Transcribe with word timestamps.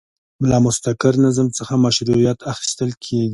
له 0.49 0.57
مستقر 0.65 1.13
نظم 1.25 1.47
څخه 1.57 1.73
مشروعیت 1.85 2.39
اخیستل 2.53 2.89
کیږي. 3.03 3.29